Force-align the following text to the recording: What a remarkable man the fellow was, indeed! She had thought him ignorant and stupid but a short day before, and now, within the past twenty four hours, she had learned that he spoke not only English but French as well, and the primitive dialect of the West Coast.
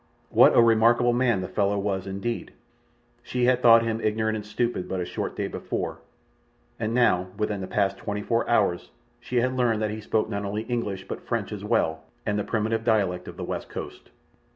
What 0.31 0.57
a 0.57 0.63
remarkable 0.63 1.13
man 1.13 1.41
the 1.41 1.47
fellow 1.47 1.77
was, 1.77 2.07
indeed! 2.07 2.53
She 3.21 3.45
had 3.45 3.61
thought 3.61 3.83
him 3.83 4.01
ignorant 4.01 4.35
and 4.35 4.43
stupid 4.43 4.89
but 4.89 4.99
a 4.99 5.05
short 5.05 5.35
day 5.35 5.45
before, 5.47 5.99
and 6.79 6.95
now, 6.95 7.27
within 7.37 7.61
the 7.61 7.67
past 7.67 7.97
twenty 7.99 8.23
four 8.23 8.49
hours, 8.49 8.89
she 9.19 9.41
had 9.41 9.55
learned 9.55 9.79
that 9.83 9.91
he 9.91 10.01
spoke 10.01 10.27
not 10.27 10.43
only 10.43 10.63
English 10.63 11.07
but 11.07 11.21
French 11.27 11.51
as 11.51 11.63
well, 11.63 12.01
and 12.25 12.39
the 12.39 12.43
primitive 12.43 12.83
dialect 12.83 13.27
of 13.27 13.37
the 13.37 13.43
West 13.45 13.69
Coast. 13.69 14.09